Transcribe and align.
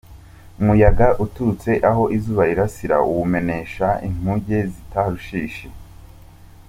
Umuyaga 0.59 1.07
uturutse 1.23 1.71
aho 1.89 2.03
izuba 2.17 2.41
rirasira, 2.49 2.97
Uwumenesha 3.09 3.87
inkuge 4.07 4.57
z’i 4.71 4.83
Tarushishi. 4.91 5.67